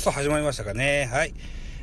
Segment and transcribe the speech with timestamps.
[0.00, 1.10] さあ、始まりましたかね。
[1.12, 1.34] はい。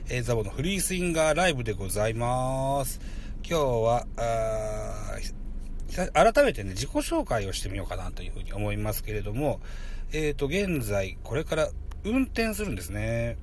[0.10, 3.00] えー、ザボのフリースインガーライブでございます。
[3.48, 9.60] 今日は、あ改めてね、自己紹介をしてみようかなというふうに思いますけれども、
[10.14, 11.70] えっ、ー、と、現在、これから
[12.06, 13.38] 運転するんですね。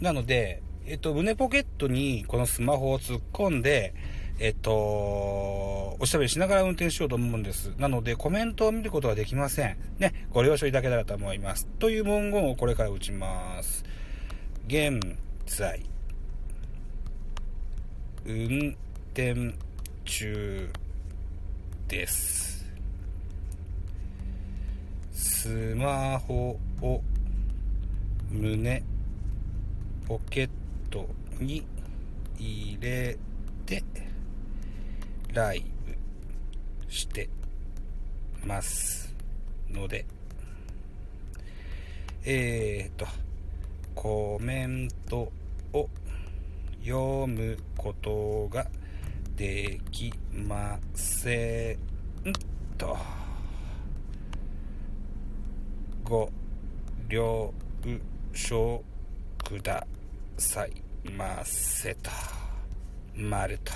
[0.00, 3.94] なので、えっ、ー、と、胸ポケットにこのスマホを突っ込んで、
[4.40, 7.72] えっと、おしゃべりしながら運転しようと思うんです。
[7.78, 9.76] なので、コメントを見ることはできません。
[10.00, 11.68] ね、ご了承いただけたらと思います。
[11.78, 13.91] という文言をこれから打ちます。
[14.66, 15.00] 現
[15.44, 15.82] 在、
[18.24, 18.76] 運
[19.12, 19.54] 転
[20.04, 20.70] 中
[21.88, 22.64] です。
[25.12, 27.02] スマホを
[28.30, 28.82] 胸
[30.06, 30.50] ポケッ
[30.90, 31.08] ト
[31.40, 31.66] に
[32.38, 33.18] 入れ
[33.66, 33.82] て
[35.32, 37.28] ライブして
[38.44, 39.14] ます
[39.68, 40.06] ので、
[42.24, 43.06] えーと、
[43.94, 45.30] コメント
[45.72, 45.88] を
[46.84, 48.66] 読むことが
[49.36, 51.78] できませ
[52.24, 52.32] ん
[52.76, 52.96] と、
[56.04, 56.30] ご
[57.08, 57.52] 了
[58.32, 58.82] 承
[59.44, 59.86] くだ
[60.38, 60.72] さい
[61.10, 62.10] ませと、
[63.14, 63.72] まると。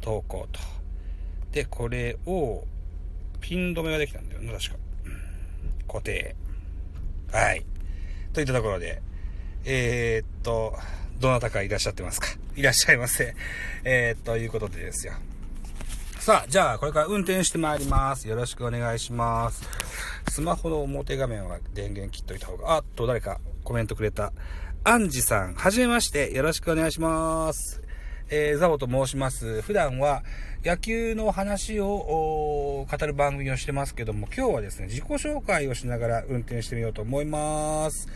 [0.00, 0.60] 投稿と。
[1.52, 2.64] で、これを、
[3.40, 4.76] ピン止めができたんだよね、確か。
[5.86, 6.34] 固定。
[7.30, 7.64] はい。
[8.32, 9.02] といったところで、
[9.64, 10.76] えー、っと、
[11.18, 12.28] どなたかいらっしゃってますか？
[12.56, 13.34] いらっしゃいませ。
[13.84, 15.12] えー、ということでですよ。
[16.18, 18.28] さあ、じゃあ、これから運転してまいります。
[18.28, 19.62] よろしくお願いします。
[20.30, 24.32] スマホの表画面は電源切っといた方が、あっと、誰かコメントくれた。
[24.84, 26.32] アンジさん、はじめまして。
[26.32, 27.82] よろしくお願いします。
[28.30, 29.60] えー、ザボと申します。
[29.62, 30.22] 普段は
[30.64, 38.08] 野球の話を語る番組をしてますけども、今日はですね、自己紹介をしながら運転してみようと思います。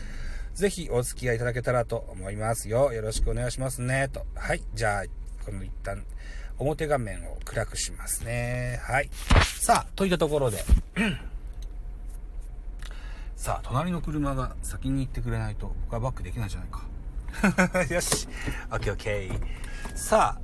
[0.55, 2.93] ぜひお付き合いいただけたらと思いますよ。
[2.93, 4.07] よろしくお願いしますね。
[4.07, 4.25] と。
[4.35, 4.63] はい。
[4.73, 5.03] じゃあ、
[5.45, 6.05] この一旦、
[6.57, 8.79] 表画面を暗くしますね。
[8.81, 9.09] はい。
[9.59, 10.63] さあ、といったところで、
[13.35, 16.85] さあ、隣の車が先に行ってくれないと僕はバックできないじゃないか。
[17.93, 18.29] よし。
[18.71, 19.97] オッケーオッケー。
[19.97, 20.41] さあ、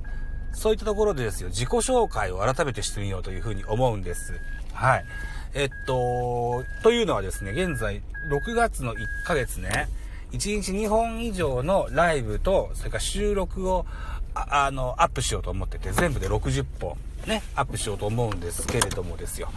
[0.54, 4.38] そういったところでですよ、自己紹介を改めてしてみようというふうに思うんです。
[4.74, 5.06] はい。
[5.54, 9.88] えっと、というのはですね、現在、6月の1ヶ月ね、
[10.32, 13.86] 1日2本以上のライブと、それから収録を、
[14.34, 16.96] あの、アップしようと思ってて、全部で60本。
[17.26, 19.48] ね、アップしようと思うんですけれどもですよ。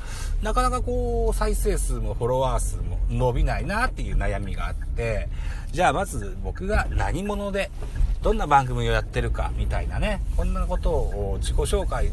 [0.44, 5.30] なかなかこう、再生数もフォロワー数も伸びないなっていう悩みがあって、
[5.72, 7.72] じゃあまず僕が何者で、
[8.22, 12.12] どんな番組をやってるかみたいなね、こんなことを自己紹介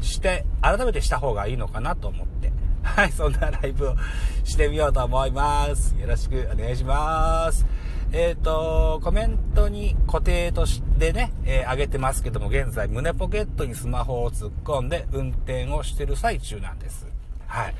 [0.00, 2.50] して、改めてした方がいいのかなと思って、
[2.82, 3.96] はい、そんなライブを
[4.44, 5.94] してみようと思います。
[6.00, 7.77] よろしくお願いします。
[8.12, 17.06] えっ、ー、と、コメントに固定としてね、えー、上げてますけども、現在胸ポケットにスマホを突っ込んで運転をしてる最中なんです。
[17.46, 17.74] はい。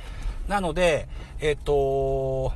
[0.46, 1.08] なので、
[1.40, 2.52] えっ、ー、と、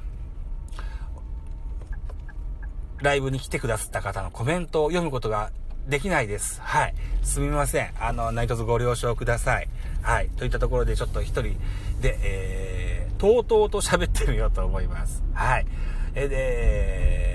[3.01, 5.51] ライブに来てくださった方のコメントを読むことが
[5.89, 6.61] できないです。
[6.61, 6.95] はい。
[7.23, 7.91] すみません。
[7.99, 9.69] あの、何卒ご了承ください。
[10.03, 10.29] はい。
[10.37, 11.57] といったところで、ちょっと一人
[12.01, 15.23] で、えー、とうとうと喋ってみようと思います。
[15.33, 15.67] はい。
[16.15, 17.32] えで、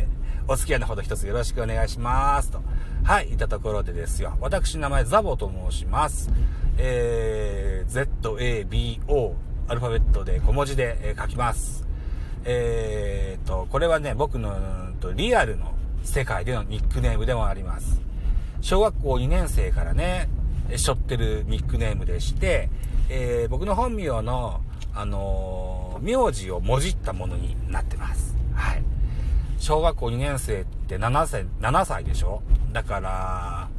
[0.50, 2.52] お付き合いのほど一つよろしくお願いします。
[2.52, 2.62] と。
[3.03, 4.38] はい、いたところでですよ。
[4.40, 6.31] 私、名前ザボと申します。
[6.78, 9.34] えー、ZABO、
[9.68, 11.86] アルファベットで小文字で、えー、書きます。
[12.46, 14.56] えーと、これはね、僕の
[15.02, 18.02] とリアルの世界でのニックネームでもあります。
[18.62, 20.30] 小学校2年生からね、
[20.69, 22.69] 背負ってるニックネームでして、
[23.09, 24.62] えー、僕の本名の、
[24.94, 28.37] あのー、名字をもじったものになってます。
[29.59, 32.41] 小学校2年生って7歳、7歳でしょ？
[32.72, 33.69] だから、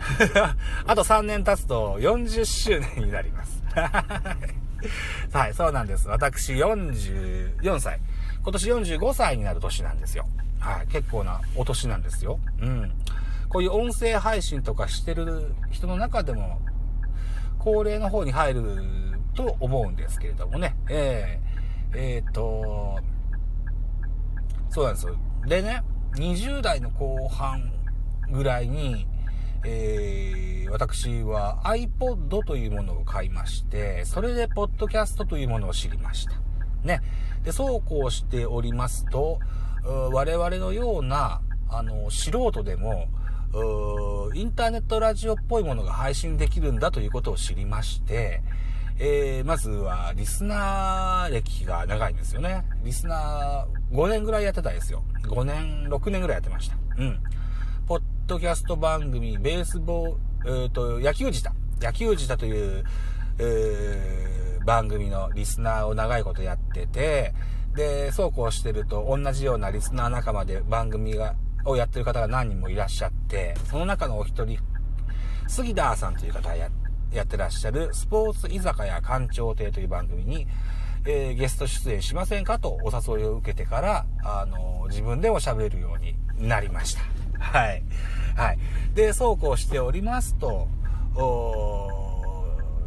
[0.86, 3.62] あと3年経つと40周年になります。
[5.32, 6.08] はい、そうなんです。
[6.08, 8.00] 私44歳。
[8.42, 10.26] 今年45歳になる年なんですよ。
[10.58, 12.38] はい、結構なお年なんですよ。
[12.60, 12.92] うん。
[13.48, 16.60] こういう音声配信とかしてる人の中でも、
[17.58, 18.82] 高齢の方に入る
[19.34, 20.76] と思うんですけれどもね。
[20.88, 22.98] えー、えー、と、
[24.70, 25.16] そうなんですよ。
[25.46, 25.82] でね、
[26.14, 27.72] 20代の後半
[28.30, 29.06] ぐらいに、
[29.64, 36.32] えー、私は iPod というものを買いまして、それでポッドキャストというものを知りました。
[36.84, 37.00] ね。
[37.42, 39.40] で、そうこうしておりますと、
[39.84, 43.08] 我々のような、あの、素人でも、
[44.34, 48.42] インターネットラジオっぽいものが配信できるんだということを知りまして、
[49.02, 52.62] えー、まずは、リスナー歴が長いんですよね。
[52.84, 55.02] リスナー、5年ぐらいやってたんですよ。
[55.22, 56.76] 5年、6年ぐらいやってました。
[56.98, 57.18] うん。
[57.86, 61.50] ポッドキャスト番組、ベースボール、えっ、ー、と、野球自体。
[61.80, 62.84] 野球自体という、
[63.38, 67.32] えー、番組のリスナーを長いことやってて、
[67.74, 74.58] で、そうこうしてると、同じようなリスナー仲間で番組が、をやってる方が何人もいらっしゃって、その中のお一人、
[75.48, 76.68] 杉田さんという方や
[77.12, 80.46] やってらっしゃるスポーツ居酒屋館長亭という番組に、
[81.04, 86.14] えー、ゲスト出演しませんかとお誘いを受けてから、あのー、自分でも喋るように
[86.48, 87.02] なりました。
[87.38, 87.82] はい。
[88.36, 88.58] はい。
[88.94, 90.68] で、そうこうしておりますと、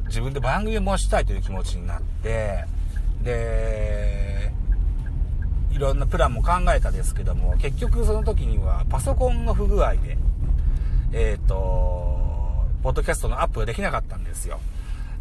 [0.07, 2.65] 自分で番組を持ちたいという気持ちになって、
[3.23, 4.51] で、
[5.71, 10.17] いろんなプランも考えたですけども、結局その時にはパソコンの不具合で、
[11.11, 12.22] えっ、ー、と、
[12.83, 14.59] ポッドキャストのアップができなかったんですよ。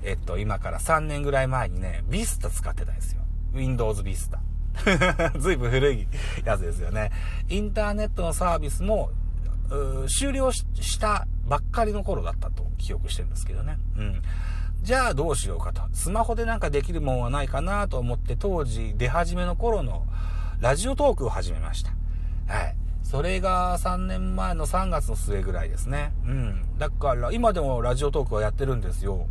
[0.02, 3.22] えっと、今から3年ぐらい前にね、Vista 使ってたんですよ。
[3.54, 4.38] Windows Vista。
[5.38, 6.08] ずいぶん古い
[6.44, 7.12] やつですよね。
[7.48, 9.10] インターネットのサービスも、
[10.08, 13.78] 終了したばっかりの頃だったと記憶してるんですけどね。
[13.96, 14.22] うん。
[14.82, 15.82] じゃあどうしようかと。
[15.92, 20.04] スマホでなんかできるもんはないかなと思って当時出始めの頃の
[20.58, 21.92] ラジオトークを始めました。
[22.48, 22.76] はい。
[23.02, 26.12] それが3年前の3月の末ぐらいですね。
[26.24, 26.62] うん。
[26.78, 29.26] だから、今でもラジオトークはやってるんですよ。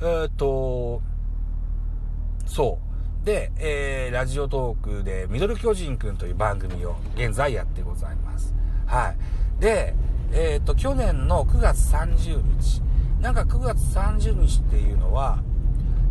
[0.00, 1.02] えー、っと、
[2.46, 2.78] そ
[3.22, 3.26] う。
[3.26, 8.54] で、えー、ラジオトークで、ミドル巨人くんという番組を現在やってございます。
[8.86, 9.60] はい。
[9.60, 9.94] で、
[10.32, 12.82] えー、っと、去年の9月30日。
[13.20, 15.42] なんか9月30日っていうのは、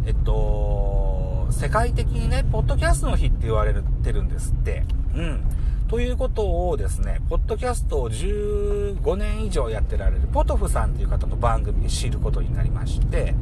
[0.05, 3.73] えっと、世界的にね、ポッドキャストの日って言われ
[4.03, 4.83] てるんですって。
[5.15, 5.43] うん。
[5.89, 13.33] ということをですね、ポッドキャストを15年以上やってられるポトフさんという方の番組で知ることになりまして、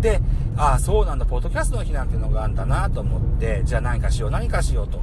[0.00, 0.20] で、
[0.54, 5.00] ああ、そうなんだ、ポッドキャストの日なんていうのがあるんだなと思って、じゃあ何かしよう、何かしようと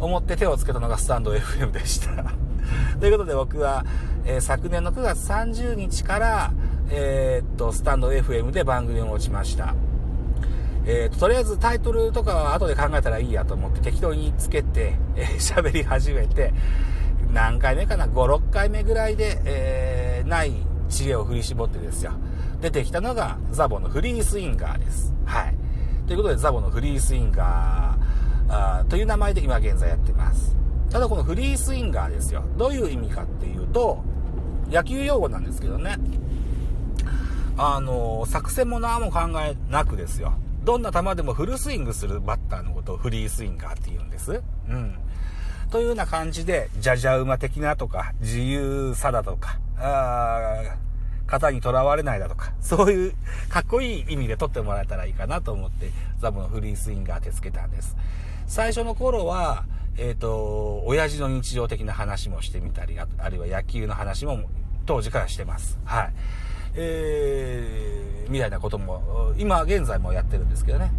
[0.00, 2.34] 思って手をつけたのがスタンド FM でした。
[3.00, 3.86] ということで僕は、
[4.26, 6.52] えー、昨年の9月30日から、
[6.90, 9.74] えー、っと、スタンド FM で番組を持ちました。
[10.84, 16.52] えーと、とりあえずタイトルとかは後で考えたらいいやと思って適当につけて、えー、 喋り始めて、
[17.32, 20.52] 何回目かな ?5、6回目ぐらいで、えー、ない
[20.88, 22.12] 知恵を振り絞ってですよ。
[22.60, 25.14] 出てきたのがザボのフリースインガーです。
[25.24, 25.54] はい。
[26.06, 30.54] ということでザボのフリースインガーという名前で今現在やってます。
[30.90, 32.44] ただこのフリースインガーですよ。
[32.58, 34.04] どういう意味かっていうと、
[34.70, 35.96] 野球用語なんですけどね。
[37.56, 40.34] あの、作戦も何も考えなくですよ。
[40.64, 44.42] どんな球でもフルスイングするバッターのことをフリースインガーって言うんです。
[44.68, 44.94] うん。
[45.70, 50.76] というような感じで、じゃじゃ馬的なとか、自由さだとか、あ
[51.26, 53.14] 型にとらわれないだとか、そういう
[53.48, 57.96] かっこいい意味で取ってもらえたらいいかなと思って、ザボのフリースインガーってつけたんです。
[58.46, 59.64] 最初の頃は、
[59.96, 64.40] えっ、ー、と、親父の日常的な話もしてみたり、あるいは野球の話も
[64.86, 65.78] 当時からしてます。
[65.84, 66.12] はい。
[66.74, 70.92] えー、みたいなことも、今現在もやってるんですけどね、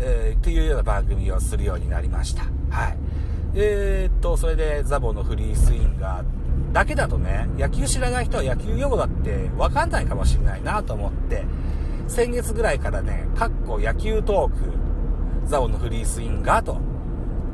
[0.00, 2.42] えー、っていうような番組をするようになりました。
[2.70, 2.96] はい。
[3.54, 11.44] えー、っと、それでザボのフリースインガーだけだとね、野球知らない人は野球用語だってわかんないかもしれないなと思って、
[12.08, 16.78] 先月ぐらいからね、かっこ野球トーク、ザボのフリースインガーと、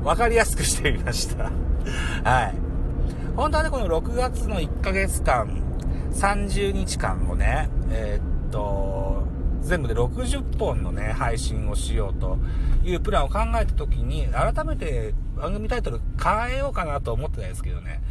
[0.03, 1.45] わかりやすくしてみました。
[2.25, 2.55] はい。
[3.37, 5.64] 本当はね、この6月の1ヶ月間、
[6.15, 9.23] 30日間をね、えー、っと、
[9.61, 12.39] 全部で60本のね、配信をしようと
[12.85, 18.03] いうプランを考えた時に、改めて番組タイトル変えようかなと思ってたんですけどね、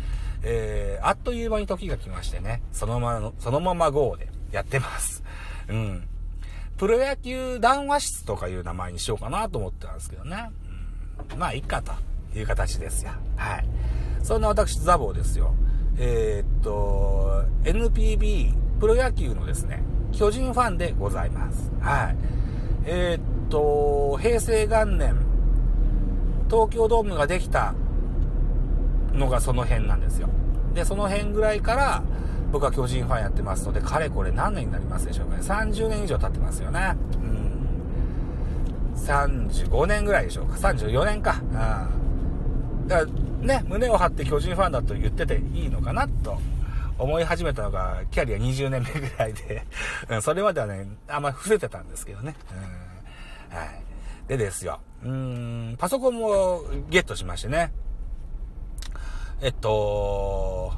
[0.43, 5.23] えー、あっという間に時が来ましてね、そのまま、そのまま GO でやってます。
[5.69, 6.07] うん。
[6.77, 10.49] プロ野球談話室とかいう名前にしようかなと思ってたんですけどね。
[11.31, 11.93] うん、まあ、いいかと
[12.37, 13.11] いう形ですよ。
[13.37, 13.65] はい。
[14.21, 15.53] そんな私、ザボーですよ。
[15.97, 21.71] えー、っと、NPB、プロ野球のですね、巨人ファンでございます。
[21.79, 22.15] はい。
[22.85, 25.15] えー、っと、平成元年、
[26.49, 27.73] 東京ドームができた
[29.13, 30.29] のがその辺なんですよ。
[30.73, 32.03] で、その辺ぐらいから、
[32.51, 35.41] 僕は巨人ファンやってますので、かれこれ何年になりますでしょうかね。
[35.41, 36.95] 30年以上経ってますよね。
[37.15, 38.93] うん。
[38.95, 40.55] 35年ぐらいでしょうか。
[40.55, 41.41] 34年か。
[41.41, 42.87] うん。
[42.87, 46.39] だからね、胸を張って巨人ファンだと言ってていいのかなと
[46.97, 49.65] 思い始めたのが、キャリア20年目ぐらいで、
[50.21, 52.35] それまではね、あんま伏せてたんですけどね。
[53.51, 53.83] うん、はい。
[54.27, 54.79] でですよ。
[55.03, 57.73] うん、パソコンもゲットしましてね。
[59.41, 60.73] えっと、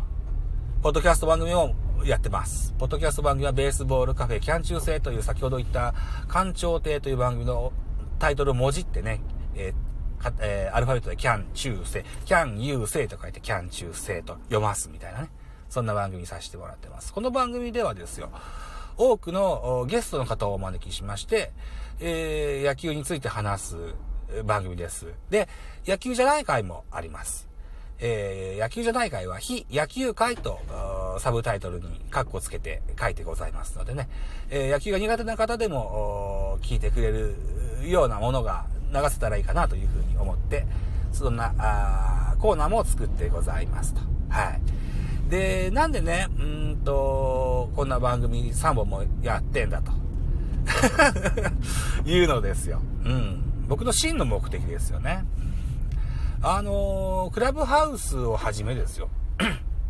[0.82, 1.72] ポッドキャスト番組を
[2.04, 2.74] やってます。
[2.80, 5.94] ポッドキャスト番組はベースボールカフェキャン中世という先ほど言った
[6.28, 7.72] 館長亭という番組の
[8.18, 9.22] タイトルをもじってね、
[9.56, 9.85] えー
[10.16, 15.30] かえー、アルファベットでキャン中世、キャン優勢と書いてキャン中世と読ますみたいなね。
[15.70, 17.14] そんな番組させてもらってます。
[17.14, 18.30] この番組ではですよ、
[18.98, 21.52] 多くのゲストの方をお招きしまして、
[22.00, 23.76] えー、野球について話す
[24.46, 25.08] 番組です。
[25.30, 25.50] で、
[25.86, 27.48] 野球じゃない回もあります。
[28.00, 30.60] えー、野球じゃない回は非野球回と
[31.20, 34.10] サブタイトルにカッコつけて書いてございますのでね、
[34.50, 37.36] えー、野球が苦手な方でも聞いてくれる
[37.86, 40.66] ようなものが流せたらいいかなというふうに思って、
[41.12, 44.02] そんなあコーナーも作ってございますと。
[44.30, 45.30] はい。
[45.30, 49.92] で、なんでね、うんと、こんな番組3本もやってんだと。
[52.06, 52.82] いうのですよ。
[53.04, 53.66] うん。
[53.68, 55.26] 僕の真の目的ですよね。
[56.42, 59.10] あのー、クラブハウスをはじめですよ。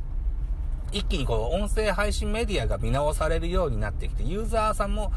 [0.94, 5.12] 一気にこう、音声配信メディアが見直されるようになってきて、ユーザーさんも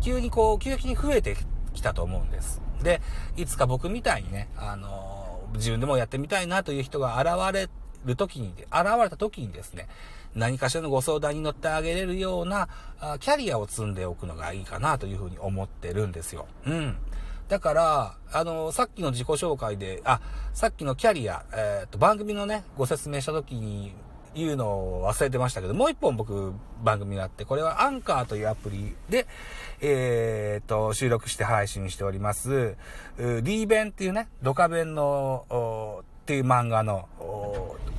[0.00, 1.36] 急にこう、急激に増えて
[1.74, 2.61] きたと思うんです。
[2.82, 3.00] で、
[3.36, 7.68] いつか僕みたいにね、あのー、自分でもやってみたいなという人が現れ
[8.04, 9.88] る時に、現れた時にですね、
[10.34, 12.68] 何かしらのご相談に乗ってあげれるような、
[13.20, 16.46] キャリアを積んでおくのがいいかなというふうに思ってるんですよ。
[16.66, 16.96] うん。
[17.48, 20.20] だから、あの、さっきの自己紹介で、あ、
[20.54, 23.94] さっきのキャリア、えっ、と、番組のね、ご説明した時に
[24.34, 29.26] 言うのを忘れてましたけど、もう一本僕番組があって、これはアンカーというアプリで、
[29.80, 32.76] えっ、と、収録して配信しております、
[33.42, 37.08] D 弁っていうね、ドカ弁の、っていう漫画の、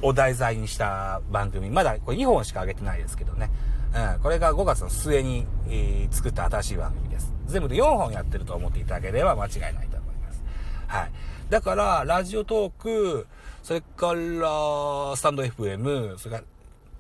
[0.02, 3.50] お題材にした番組、まだこれ2本しか上げてないですけどね。
[3.96, 7.32] うん、これが5月の末に、えー、作った新しい番組です。
[7.46, 10.44] 全部で4本やってると思っていただければ間違いないと思います。
[10.88, 11.12] はい。
[11.50, 13.28] だから、ラジオトーク、
[13.64, 16.44] それから、スタンド FM、それから、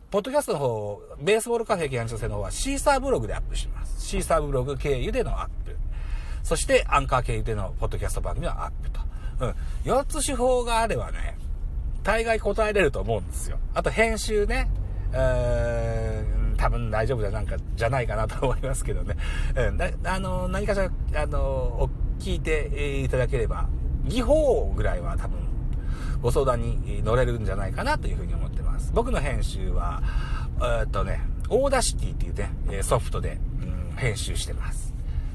[0.09, 4.05] ポッドキャストの方、ベースボールカフェ研究生の方はシーサーブログでアップします。
[4.05, 5.75] シーサーブログ経由でのアップ。
[6.41, 9.01] そして、アンカー経由でのポッドキャスト番組のアップと。
[9.41, 9.55] うん。
[9.83, 11.37] 4つ手法があればね、
[12.01, 13.59] 大概答えれると思うんですよ。
[13.73, 14.69] あと編集ね。
[15.11, 19.17] えーん多分大丈夫じゃなんか、じゃないかなと思いますけどね。
[19.55, 19.77] うん。
[19.77, 20.89] だあの、何かしら、
[21.21, 21.89] あの、
[22.19, 23.67] 聞いていただければ、
[24.05, 25.39] 技法ぐらいは多分、
[26.23, 28.93] ご相談に乗れるんじゃないかなというふうに思ってます。
[28.93, 30.01] 僕の編集は、
[30.81, 32.33] えっとね、 Audacity っていう
[32.71, 34.93] ね、ソフトで、うん、編集してます。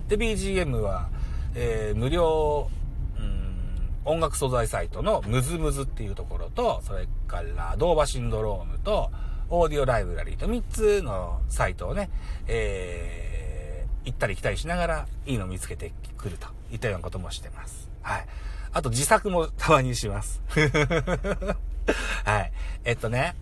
[0.09, 1.11] で、BGM は、
[1.55, 2.71] えー、無料、
[3.19, 9.11] うん、音楽素材サイトのムズムズっていうところと、それから、ドーバシンドロームと、
[9.51, 12.09] オーディオライブラリーと3つのサイトをね、
[12.47, 17.91] えー、行ったり来たりしながらいいの見つけてくるといったようなこともしてます。
[18.01, 18.27] はい。
[18.79, 20.41] あと自作もたまにします。
[22.25, 22.53] はい。
[22.85, 23.35] えっとね、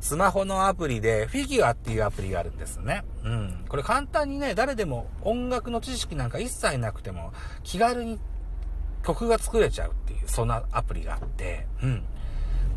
[0.00, 3.04] スマホのアプリでフィギュアっていうアプリがあるんですね。
[3.22, 3.64] うん。
[3.68, 8.18] これ簡単にね、誰でも音楽の知識なんか一切なくても気軽に
[9.04, 12.02] 曲が作れちゃうっていう、そんなアプリがあって、うん。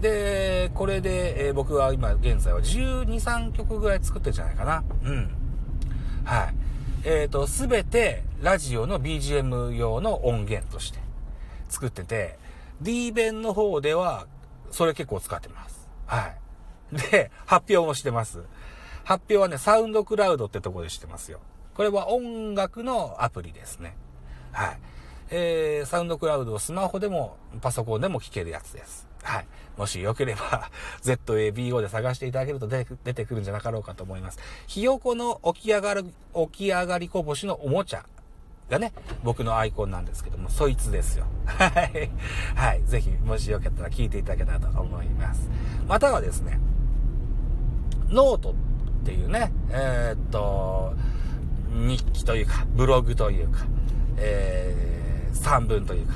[0.01, 4.83] で、これで、えー、僕は今現在は12、3曲ぐらい作ってるんじゃないかな。
[5.03, 5.31] うん。
[6.25, 6.53] はい。
[7.05, 10.99] えっ、ー、と、すべてラジオの BGM 用の音源として
[11.71, 12.37] 作ってて、
[12.81, 14.27] D 弁の方では
[14.71, 15.89] それ結構使ってます。
[16.05, 16.33] は
[16.93, 16.97] い。
[17.11, 18.43] で、発表もしてます。
[19.03, 21.39] 発表はね、サウンドクラウドってとこでしてますよ。
[21.75, 23.95] これは音楽のアプリですね。
[24.51, 24.79] はい。
[25.29, 29.07] えー、サウンドクラウドをスマホでもパソコンでも聴けるやつです。
[29.23, 29.47] はい。
[29.77, 30.69] もしよければ
[31.03, 34.39] ZABO で探していただけると出てくるんじゃなかろうかと思います。
[34.67, 38.05] ひよこの起き上がる、起き上がりこぼしのおもちゃ
[38.71, 41.25] がね、僕のアイコンなんですけども、そいつですよ。
[41.45, 42.09] はい。
[42.55, 42.81] はい。
[42.85, 45.49] ぜひ、もしよかったら聞いていただけたらと思います。
[45.87, 46.57] またはですね、
[48.07, 48.53] ノートっ
[49.03, 50.93] ていうね、えー、っと、
[51.73, 53.65] 日記というか、ブログというか、
[54.17, 56.13] えー、散文というか、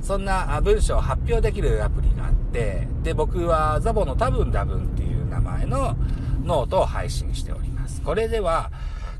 [0.00, 5.96] そんな文章を発表できるアプリがあって、で、僕はザボの多分多分っていう名前の
[6.44, 8.00] ノートを配信しております。
[8.02, 8.70] これでは、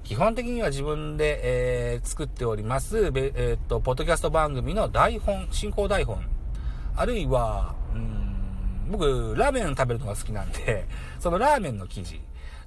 [0.07, 6.25] 基本的には自分で、えー、作っております、えー、っと、ポッドキャスト番組の台本、進行台本、
[6.95, 10.87] あるいは、うん、僕、ラーメン食べるのが好きなんで、
[11.19, 12.21] そのラーメンの記事、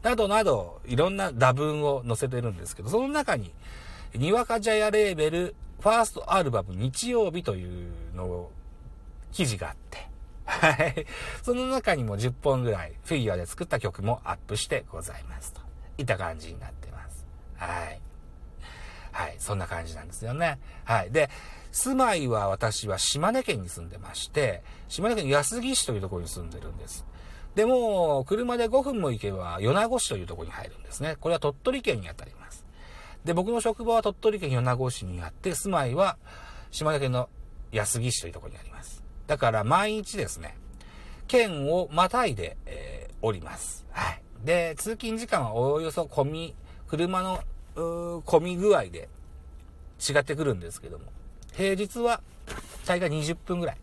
[0.04, 3.54] などなど、いろんな打文を載せてるんですけど、その中に、
[4.14, 8.52] にわか茶屋レーベルファーストアルバム日曜日というのを
[9.32, 10.10] 記事があって、
[10.44, 11.06] はい。
[11.42, 15.62] その中にも10本ぐらいフィギュアで作った曲もアップしてございますと。
[15.98, 16.89] いった感じになって。
[17.60, 18.02] はい。
[19.12, 19.36] はい。
[19.40, 20.60] そんな感じなんですよね。
[20.86, 21.12] はい。
[21.12, 21.30] で、
[21.72, 27.06] 住まいは私は島根県に住んでまして、島根県安来市というところに住んでるんです。
[27.56, 31.18] でも、車で5分も行けば、米子市というところに入るんですね。
[31.20, 32.66] これは鳥取県にあたります。
[33.26, 36.18] で、僕の職場は鳥取県米子市にあって、住まいは
[36.72, 37.30] 島根県の
[37.72, 39.04] 安来市というところにあります。
[39.28, 40.58] だから毎日ですね、
[41.28, 43.86] 県をまたいで、えー、おります。
[43.92, 44.22] はい。
[44.44, 46.56] で、通勤時間はおよそ込み、
[46.90, 47.44] 車の、
[47.76, 49.08] 込み具合で
[50.00, 51.06] 違ってくるんですけども、
[51.54, 52.22] 平日は
[52.86, 53.78] 大概20分ぐらい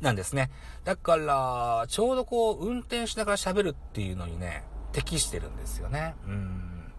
[0.00, 0.50] なんですね。
[0.84, 6.14] だから、ちょうどこう、運転しながら喋るっていうのにね、適してるんですよね。
[6.26, 6.92] うん。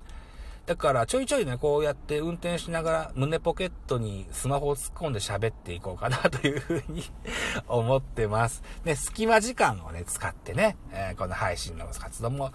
[0.65, 7.03] だから、ちょいちょいね、こうやって運転しながら胸ポケットにスマホを突っ込んで喋っていこうかなというふうに
[7.67, 8.61] 思ってます。
[8.85, 12.51] ね、隙間時間をね、使ってね、えー、この配信の活動も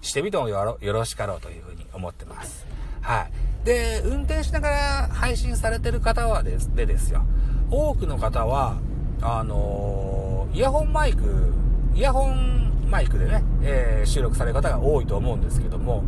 [0.00, 2.66] してみてもよろしかろうというふうに思ってます。
[3.00, 3.66] はい。
[3.66, 7.24] で、運転しながら配信されてる方はです、でですよ。
[7.70, 8.76] 多くの方は、
[9.20, 11.52] あのー、イヤホンマイク、
[11.94, 16.04] イヤホンマイクでね、えー、収録される方が多いと思うんですけども、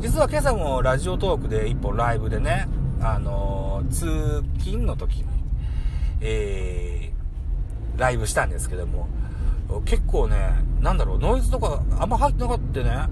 [0.00, 2.68] 実は今朝もラジオトークで一本ライブでね、
[3.00, 5.24] あのー、通勤の時に、
[6.20, 9.08] えー、ライブしたんですけども、
[9.80, 10.36] 結構ね、
[10.80, 13.08] なんだろう、ノイズとかあんま入ってなかったね、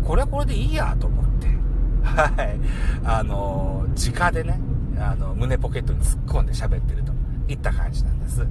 [0.00, 1.46] うん、これはこれでいいやと思って、
[2.04, 2.58] はい、
[3.04, 4.60] あのー、直でね、
[4.98, 7.14] あの、胸ポケットに突っ込んで喋ってると。
[7.48, 8.46] いった感じなんです。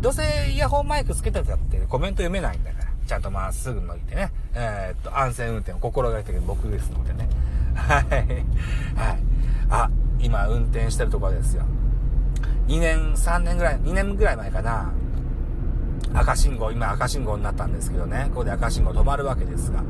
[0.00, 0.22] どうせ
[0.52, 7.28] イヤホンマイクつけてたってコメント読めないんだから、ちゃんとまっすぐ向いてね、えー、っと、安全運転を心がけてる僕ですのでね。
[7.74, 8.04] はい。
[8.04, 9.22] はい。
[9.70, 11.64] あ、今運転してるところですよ。
[12.66, 14.92] 2年、3年ぐらい、2年ぐらい前かな。
[16.14, 19.84] 赤信号、今赤信号になったんですけどね、ここで赤信号止まるわけですが、こ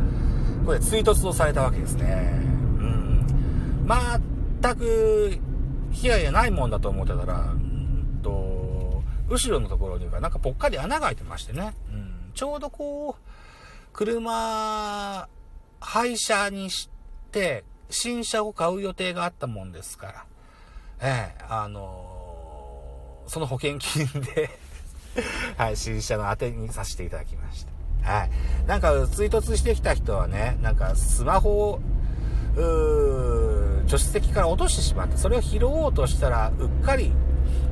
[0.66, 2.40] こで追突をされたわけですね。
[2.78, 3.26] うん。
[3.86, 5.38] 全く
[5.92, 13.22] 被害がないもんだと思ってたら、うんと後ろのところにはなんかぽっかり穴が開いてましてね、うん、ちょうどこう、
[13.92, 15.28] 車、
[15.80, 16.90] 廃車にし
[17.30, 20.24] て、新車を買う予定があったもんですから、
[21.00, 24.50] ええあのー、その保険金で
[25.56, 27.66] はい、新車の当てにさせていただきまし
[28.02, 28.10] た。
[28.10, 28.30] はい。
[28.66, 31.80] なんか、追突してきた人はね、なんか、スマホを、
[32.56, 37.12] うー助手席から落としてしまって、それを拾おうとしたら、うっかり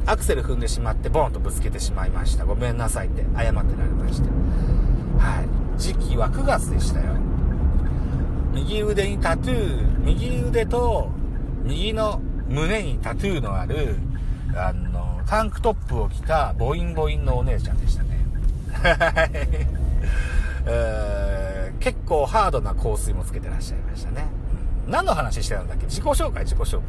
[0.06, 2.44] アクセル踏んでしまってボンとぶつけてしまいました。
[2.44, 4.28] ごめんなさいって謝ってられました。
[5.24, 5.80] はい。
[5.80, 7.14] 時期は9月でしたよ。
[8.52, 11.08] 右腕にタトゥー、右腕と
[11.64, 13.96] 右の胸にタトゥーのある、
[15.32, 18.18] タンクトップを着たボインボインのお姉ちゃんでしたね。
[18.74, 19.24] は
[21.72, 21.74] い。
[21.80, 24.26] 結構ハードな香水もつけてらっしゃいましたね。
[24.86, 25.86] 何の話してたんだっけ？
[25.86, 26.82] 自己紹介、自己紹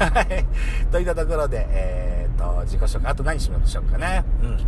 [0.00, 0.10] 介。
[0.10, 0.44] はい。
[0.90, 3.12] といったところで、えー、っと、自己紹介。
[3.12, 4.24] あと何しようとしようかね。
[4.42, 4.58] うん。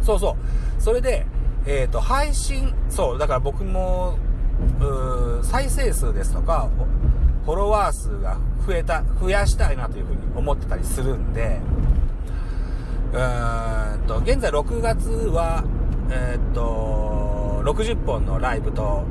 [0.00, 0.34] そうそ
[0.78, 0.82] う。
[0.82, 1.26] それで、
[1.66, 4.16] えー、っと、配信、そう、だから僕も、
[5.42, 6.70] 再生数ですとか、
[7.44, 15.64] フォロワー数が増えた、増やしたいなというふうに思ってたりするんで、ーんと、現在6月は、
[16.10, 19.04] えー、っと、60本のライブと、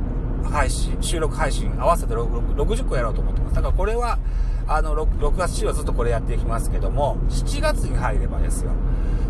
[0.44, 3.56] 配信、収録配信合わせて60個やろうと思ってます。
[3.56, 4.20] だからこれは、
[4.68, 8.72] あの6、6月中はずっとこれやっていきますけども、7月に入ればですよ。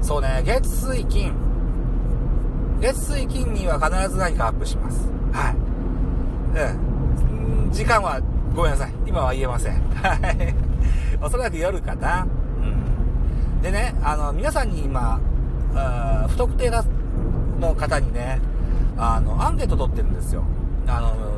[0.01, 1.33] そうね、月水金。
[2.79, 5.09] 月水金には必ず何かアップします。
[5.31, 5.55] はい。
[6.59, 7.71] うん。
[7.71, 8.21] 時間は
[8.53, 8.93] ごめんなさい。
[9.07, 9.81] 今は言えません。
[9.95, 10.55] はい。
[11.21, 12.27] おそらく夜かな。
[13.63, 15.21] でね、あの、皆さんに今、
[16.27, 18.41] 不特定の方にね、
[18.97, 20.43] あの、アンケート取ってるんですよ。
[20.85, 21.33] あの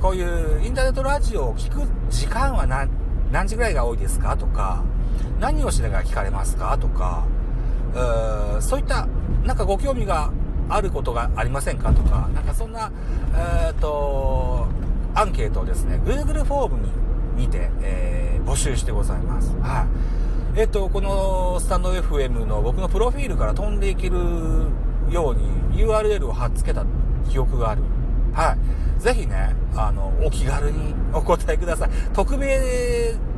[0.00, 2.90] こういうインターネットラジオを聞く時間は何
[3.30, 4.82] 何時ぐらいが多いですかとか、
[5.38, 7.24] 何をしながら聞かれますかとか、
[8.58, 9.06] うそういった、
[9.44, 10.32] なんかご興味が
[10.68, 12.90] あることがありませんかとか、なんかそんな、
[13.36, 14.66] えっ、ー、と、
[15.14, 16.92] アンケートをですね、Google フォームに
[17.44, 19.54] にて、えー、募集してございます。
[19.62, 20.21] はい。
[20.54, 24.18] えっ、と、このスタンド FM の僕のプロフィールから飛んでいける
[25.10, 26.84] ように URL を貼っつけた
[27.30, 27.82] 記憶がある。
[28.34, 28.54] は
[28.98, 29.02] い。
[29.02, 31.90] ぜひね、あの、お気軽にお答えください。
[32.12, 32.58] 匿名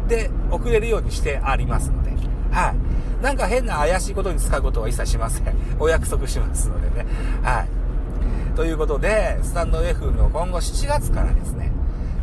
[0.08, 2.10] で送れるようにしてありますので。
[2.50, 3.22] はい。
[3.22, 5.54] なんか変な怪しいことに使うことは一切しません。
[5.78, 7.06] お約束しますのでね。
[7.42, 7.68] はい。
[8.56, 11.70] ということで、スタンド FM の今後7月からですね、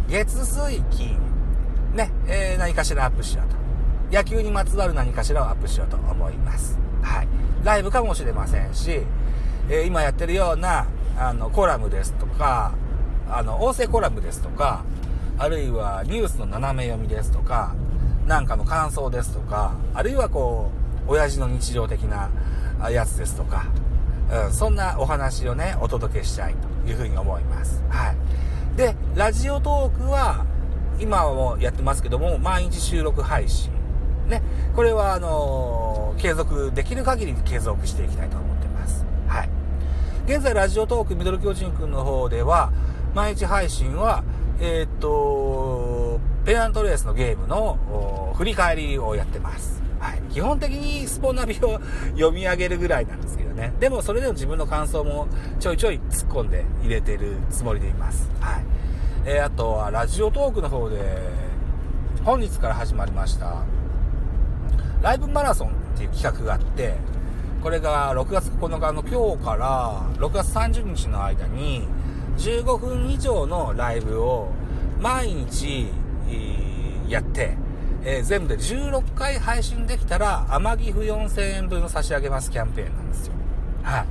[0.09, 1.17] 月水金、
[1.93, 3.60] ね、えー、何かしらアップしようと。
[4.11, 6.77] 野球にまつわる何かしらをアップしようと思います。
[7.01, 7.27] はい。
[7.63, 9.01] ライブかもしれませんし、
[9.69, 12.73] えー、今やってるような、あの、コラムですとか、
[13.29, 14.83] あの、音声コラムですとか、
[15.37, 17.73] あるいはニュースの斜め読みですとか、
[18.27, 20.71] なんかの感想ですとか、あるいはこ
[21.07, 22.29] う、親父の日常的な
[22.89, 23.65] やつですとか、
[24.29, 27.81] うん、そんなお話をね、お届けしたいというふうに思います。
[27.89, 28.77] はい。
[28.77, 30.45] で、ラジオトークは、
[30.99, 33.80] 今もやってますけども、毎日収録配信。
[34.27, 34.41] ね。
[34.75, 39.05] これは、あのー、継続できる限り継続していきたいと思ってます。
[39.27, 39.49] はい。
[40.25, 42.71] 現在、ラジオトークミドル巨人くんの方では、
[43.13, 44.23] 毎日配信は、
[44.59, 49.81] えー、っと、ペナントレースのゲームの振り返りをやってます。
[49.99, 50.21] はい。
[50.31, 51.79] 基本的にスポナビを
[52.13, 53.73] 読み上げるぐらいなんですけどね。
[53.79, 55.27] でもそれでも自分の感想も
[55.59, 58.31] ちょいちょい突っ込んで入れてるつもりでいます。
[58.39, 58.63] はい。
[59.25, 60.97] えー、あとはラジオトークの方で、
[62.23, 63.63] 本日から始まりました、
[65.01, 66.95] ライブマラソンっていう企画があって、
[67.63, 71.87] これが6月9日の今日から6月30日の間に
[72.37, 74.49] 15分以上のライブを
[74.99, 75.87] 毎日
[77.07, 77.57] やって、
[78.03, 83.33] え、全部で16回配信できたら、天城府4000円分を差し上げますキャンペーンなんですよ。
[83.83, 84.05] は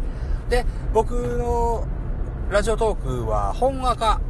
[0.48, 0.50] い。
[0.50, 1.84] で、僕の
[2.50, 4.20] ラジオトークは本赤、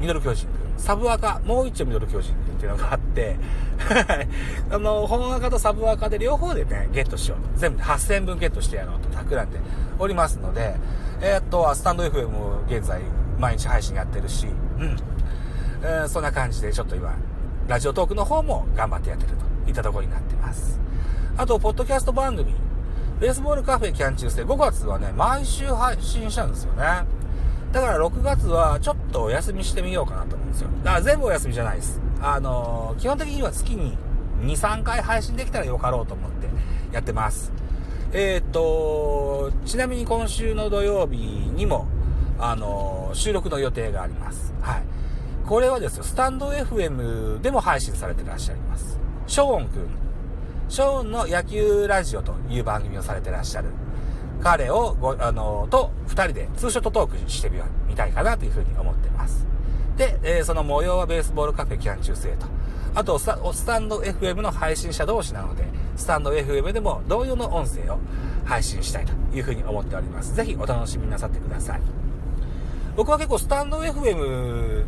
[0.00, 3.36] ミドル巨人、サブ赤、もう一丁ミドル巨人っていうのがあって、
[4.70, 7.58] あの、本赤とサブ赤で両方でね、ゲットしようと。
[7.58, 9.58] 全部で8000分ゲットしてやろうと企んで
[9.98, 10.76] おりますので、
[11.20, 13.00] えー、っと、スタンド FM 現在
[13.38, 14.46] 毎日配信やってるし、
[14.78, 14.96] うん。
[15.82, 17.14] えー、そんな感じでちょっと今、
[17.68, 19.32] ラジオトークの方も頑張ってやってる
[19.64, 20.78] といったところになってます。
[21.36, 22.54] あと、ポッドキャスト番組、
[23.20, 27.04] ベースボールカフェキャン中世5月はね、毎週配信したんですよね。
[27.72, 30.68] だから6月はちょっとお休みしてみようかなと思うんですよ。
[30.82, 32.00] だから全部お休みじゃないです。
[32.20, 33.96] あのー、基本的には月に
[34.40, 36.48] 2、3回配信できたらよかろうと思って
[36.92, 37.52] やってます。
[38.12, 41.86] えっ、と、ちなみに今週の土曜日にも、
[42.38, 44.54] あのー、収録の予定があります。
[44.60, 44.82] はい。
[45.46, 48.98] これはですよ、スタンド FM でも配信されてらっしゃいます。
[49.26, 49.88] ショーンくん。
[50.68, 53.68] ショーンの野球ラジオという番組をされてらっしゃる。
[54.42, 57.50] 彼をご、あの、と二人でツーショットトークして
[57.88, 59.46] みたいかなというふうに思ってます。
[59.96, 62.46] で、えー、その模様はベースボールカフェキャン中世と。
[62.94, 65.64] あとスタ、スタンド FM の配信者同士なので、
[65.96, 67.98] スタンド FM でも同様の音声を
[68.44, 70.34] 配信したいというふうに思っております。
[70.34, 71.80] ぜひお楽しみなさってください。
[72.96, 74.84] 僕は結構スタンド FM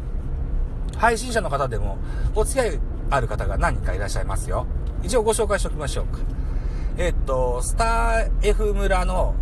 [0.97, 1.99] 配信者の方でも
[2.35, 2.81] お付き合い
[3.11, 4.67] ある方が何人かいらっしゃいますよ。
[5.03, 6.38] 一応ご紹介しておきましょうか。
[6.99, 9.33] えっと、スター F 村の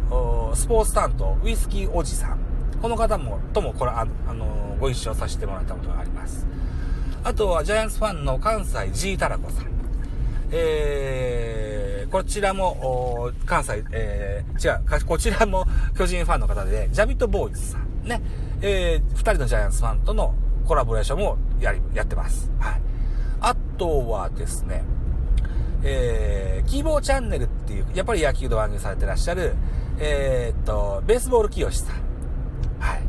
[0.54, 2.38] スポーツ担当、ウイスキーおじさん。
[2.82, 6.46] この方も、とも、これ、あの、ご一緒させてもらったことがあります。
[7.24, 9.70] あとは、ジャイアンツファンの関西 G タラコさん。
[10.50, 15.64] えー、こちらも、関西、えー、違う、こちらも
[15.96, 18.06] 巨人ファンの方で、ジャビットボーイズさん。
[18.06, 18.20] ね。
[18.60, 20.34] えー、二人のジャイアンツファンとの
[20.66, 22.50] コラボレーションもやり、やってます。
[22.58, 22.82] はい。
[23.40, 24.84] あとはですね、
[25.88, 29.54] えー、キーボーチャンネルっていう、やっぱり野球の番組されてらっしゃる、
[30.00, 31.96] えー、っと、ベースボール清さん。
[32.80, 33.02] はい。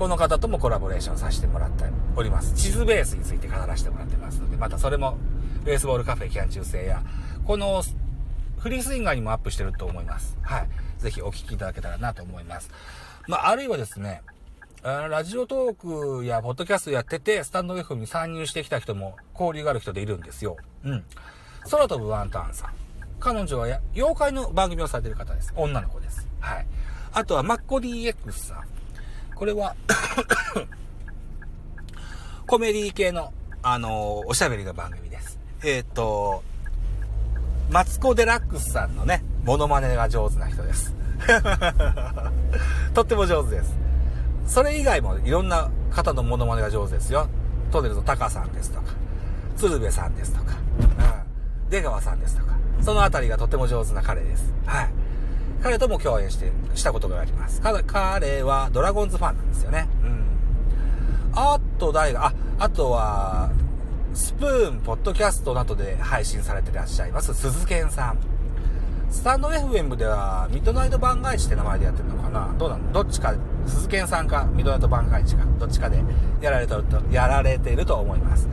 [0.00, 1.84] この方ともコラボレーションさせてもらって
[2.16, 2.52] おります。
[2.54, 5.16] 地図ベースについて語らせてもらってますので、またそれも、
[5.64, 7.02] ベースボールカフェ期間中制や、
[7.46, 7.82] この、
[8.58, 10.36] フリースインガーにもアップしてると思います。
[10.42, 10.68] はい。
[10.98, 12.68] ぜひお聞きいただけたらなと思います。
[13.28, 14.22] まあ、あるいはですね、
[14.82, 20.56] ラジオトークやポッドキャストやってて、スタンド F に参入してきた人も交流がある人でいるんですよ。
[20.84, 21.04] うん。
[21.70, 22.70] 空飛ぶワンタンさん。
[23.20, 25.52] 彼女は妖怪の番組をされている方です。
[25.56, 26.26] 女の子です。
[26.40, 26.66] はい。
[27.12, 28.64] あとは、マッコ DX さん。
[29.34, 29.74] これは
[32.46, 35.38] コメディ系の、あのー、おしゃべりの番組です。
[35.62, 36.42] えっ、ー、と、
[37.70, 40.94] マツコ・デラックスさんのね、モノマネが上手な人です。
[42.94, 43.76] とっても上手です。
[44.46, 47.28] それ以外もいろんな方のモノマネが上手ですよ。
[47.70, 48.86] トネルのタカさんですとか、
[49.56, 51.27] 鶴瓶さんですとか、うん、
[51.70, 54.52] 出川さんですとか、そのあたりがとても上手な彼です。
[54.66, 54.90] はい。
[55.62, 57.60] 彼とも共演して、したことがあります。
[57.60, 59.88] 彼はドラゴンズファンなんですよね。
[60.04, 60.24] うん。
[61.34, 63.50] あと誰が、あ、あとは、
[64.14, 68.18] スプーン、ポッドキャストなどで配信されていらっしゃいます、鈴賢さん。
[69.10, 72.54] スタンド FM では、ミッドナイト番外地って名前でやってるのかな？
[72.58, 73.34] どうなのどっちか、
[73.66, 75.98] 鈴賢さんか、ミッドナイト番外地か、どっちかで
[76.40, 78.48] やられてると、やられていると思います。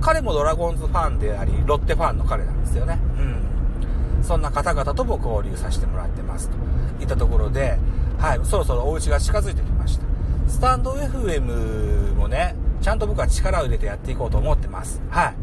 [0.00, 2.98] 彼もドラゴンズファンであり、ロッテファンの彼なんですよね。
[3.18, 4.24] うん。
[4.24, 6.48] そんな方々とも交流させてもらってます。
[6.48, 6.56] と
[7.02, 7.78] いったところで、
[8.18, 10.04] はい、そろそろお家が近づいてきました。
[10.48, 15.00] スタンド FM もね、ちゃんと僕は力を入れてやっていこうと思ってます。
[15.10, 15.34] はい。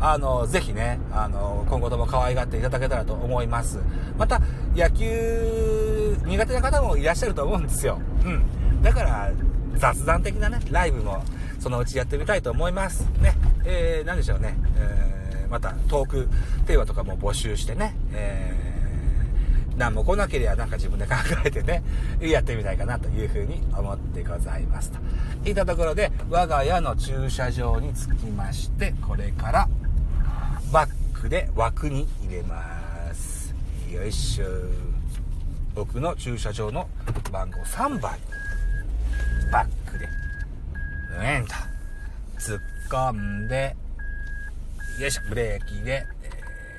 [0.00, 3.78] あの、ぜひね、あの、今後とも可愛がっていただけたらと思います。
[4.18, 4.40] また、
[4.74, 8.00] 野球苦手な方もいらっしゃると思うんですよ。
[8.24, 8.82] うん。
[8.82, 9.30] だから、
[9.76, 11.22] 雑談的なね、ライブも
[11.62, 13.08] そのうちやってみたいと思います。
[13.20, 13.36] ね。
[13.64, 14.56] えー、なんでしょうね。
[14.76, 16.28] えー、またトーク
[16.66, 18.52] テーマとかも募集してね、え
[19.76, 21.84] 何も来なければなんか自分で考えてね、
[22.20, 24.98] やってみたいかなというふうに思ってございますと。
[25.48, 29.68] いったところで、我が家の駐車場に着きまして、これから
[30.72, 33.54] バックで枠に入れます。
[33.88, 34.46] よいしょ。
[35.76, 36.88] 僕の駐車場の
[37.30, 38.18] 番号3番
[39.52, 39.70] バック、
[41.18, 41.54] うえんと、
[42.38, 43.76] 突っ込んで、
[44.98, 46.06] よいしょ、ブレーキで、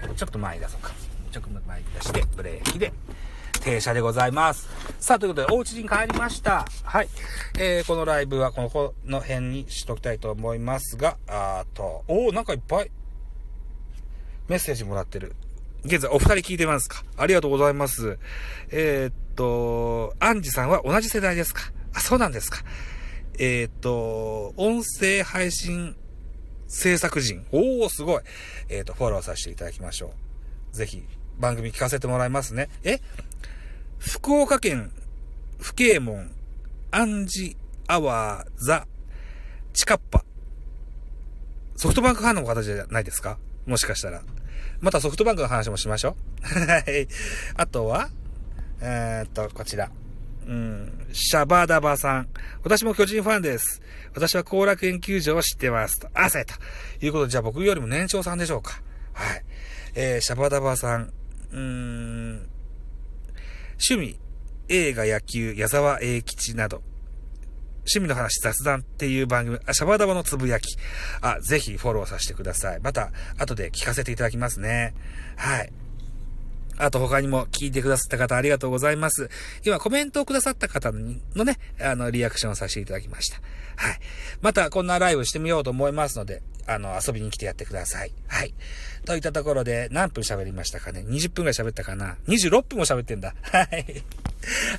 [0.03, 0.91] えー、ちょっと前に出そうか。
[1.31, 2.93] ちょっと前に出して、ブレーキで、
[3.61, 4.67] 停車でございます。
[4.99, 6.67] さあ、ということで、お家に帰りました。
[6.83, 7.09] はい。
[7.57, 12.91] えー、このライブはこの、この辺にしときたいと思いますが、あと、おー、なんかいっぱい、
[14.49, 15.35] メッセージもらってる。
[15.85, 17.03] 現在、お二人聞いてますか？
[17.17, 18.17] ありがとうございます。
[18.69, 21.61] えー、っと、アンジさんは同じ世代ですか？
[21.93, 22.59] あ、そうなんですか。
[23.39, 25.95] えー、と、音声配信
[26.67, 27.45] 制作人。
[27.51, 28.21] おー、すごい。
[28.69, 30.13] えー、と、フォローさせていただきましょ
[30.73, 30.75] う。
[30.75, 31.03] ぜひ、
[31.39, 32.69] 番組聞かせてもらいますね。
[32.83, 32.99] え？
[33.99, 34.91] 福岡県、
[35.59, 36.31] 不敬門、
[36.91, 37.55] アンジ
[37.87, 38.87] アワーザ、
[39.73, 40.25] チカッパ。
[41.75, 43.37] ソフトバンクファンの方じゃないですか？
[43.65, 44.21] もしかしたら。
[44.79, 46.59] またソフトバンクの話もしましょう。
[46.59, 47.07] はい。
[47.55, 48.09] あとは、
[48.81, 49.89] えー、っと、こちら。
[50.47, 52.29] うん、シャバダバさん。
[52.63, 53.81] 私も巨人ファンです。
[54.13, 55.99] 私は後楽園球場を知ってます。
[55.99, 56.53] と、汗と
[57.01, 58.81] いうことで、じゃあ僕よりも年長さんでしょうか。
[59.13, 59.43] はい。
[59.95, 61.13] えー、シャバダバさん。
[61.51, 62.49] うーん、
[63.73, 64.19] 趣味、
[64.69, 66.81] 映画、野球、矢沢永吉など、
[67.85, 70.77] 趣味の話雑談っていう番組、あ、シャバダバのつぶやき。
[71.21, 72.79] あ、ぜひフォローさせてください。
[72.81, 74.93] また、後で聞かせていただきますね。
[75.35, 75.71] はい。
[76.77, 79.29] あと他にも聞いてくださった方ありがとうございます。
[79.65, 83.37] 今コメントをくださった方のね、あの、リアクションをさせていただきました。
[83.75, 83.99] はい。
[84.41, 88.11] またこんなライブしてみようと思いますので、あの、遊びに来てやってください。
[88.27, 88.53] はい。
[89.05, 93.33] といったところで、何分喋りましたかね ?20 分ぐらい喋ったかな ?26 分も喋ってんだ。
[93.41, 94.03] はい。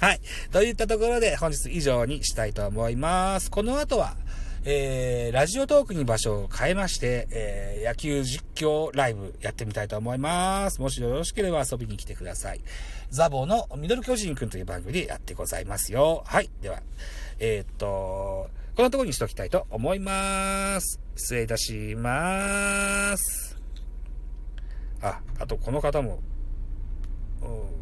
[0.01, 0.21] はい。
[0.51, 3.51] といったところで、本日以上にしたいと思います。
[3.51, 4.17] この後は、
[4.66, 10.81] えー、ラジオトークに場所を変えまして、えー、野球実況ライブやってみたいと思います。
[10.81, 12.62] もしよろしければ遊びに来てください。
[13.11, 16.22] ザボのミドル巨人くんという番組でやってございますよ。
[16.24, 16.48] はい。
[16.62, 16.83] では、
[17.38, 20.98] えー、っと、こんなところにしときたいと思います。
[21.14, 23.59] 失礼いたします。
[25.03, 26.20] あ、あとこの方も、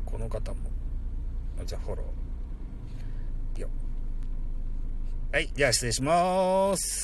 [0.04, 0.58] この方も、
[1.64, 2.21] じゃあフォロー。
[5.32, 7.02] はい、じゃあ失礼します。